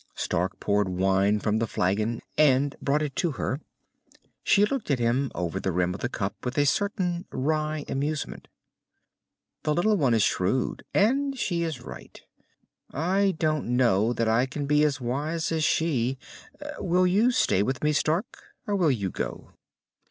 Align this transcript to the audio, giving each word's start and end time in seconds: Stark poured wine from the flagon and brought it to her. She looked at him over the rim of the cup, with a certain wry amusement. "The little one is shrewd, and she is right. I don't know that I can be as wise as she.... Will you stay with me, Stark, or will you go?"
Stark 0.15 0.59
poured 0.59 0.89
wine 0.89 1.37
from 1.37 1.59
the 1.59 1.67
flagon 1.67 2.21
and 2.35 2.75
brought 2.81 3.03
it 3.03 3.15
to 3.17 3.33
her. 3.33 3.59
She 4.41 4.65
looked 4.65 4.89
at 4.89 4.97
him 4.97 5.31
over 5.35 5.59
the 5.59 5.71
rim 5.71 5.93
of 5.93 5.99
the 6.01 6.09
cup, 6.09 6.43
with 6.43 6.57
a 6.57 6.65
certain 6.65 7.27
wry 7.31 7.85
amusement. 7.87 8.47
"The 9.61 9.75
little 9.75 9.95
one 9.97 10.15
is 10.15 10.23
shrewd, 10.23 10.83
and 10.91 11.37
she 11.37 11.61
is 11.61 11.83
right. 11.83 12.19
I 12.91 13.35
don't 13.37 13.77
know 13.77 14.11
that 14.13 14.27
I 14.27 14.47
can 14.47 14.65
be 14.65 14.83
as 14.83 14.99
wise 14.99 15.51
as 15.51 15.63
she.... 15.63 16.17
Will 16.79 17.05
you 17.05 17.29
stay 17.29 17.61
with 17.61 17.83
me, 17.83 17.93
Stark, 17.93 18.41
or 18.65 18.75
will 18.75 18.89
you 18.89 19.11
go?" 19.11 19.51